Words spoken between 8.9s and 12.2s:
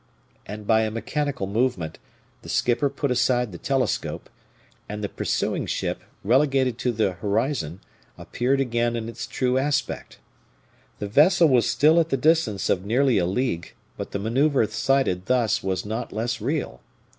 in its true aspect. The vessel was still at the